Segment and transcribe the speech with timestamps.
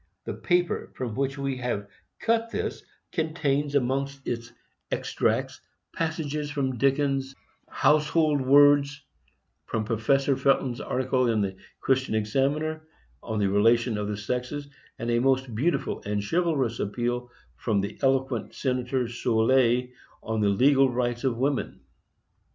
[0.25, 1.87] The paper from which we have
[2.19, 4.51] cut this contains among its
[4.91, 5.61] extracts
[5.93, 7.35] passages from Dickens'
[7.69, 8.99] Household Words,
[9.67, 12.81] from Professor Felton's article in the Christian Examiner
[13.21, 14.67] on the relation of the sexes,
[14.97, 19.91] and a most beautiful and chivalrous appeal from the eloquent senator Soulé
[20.23, 21.79] on the legal rights of women.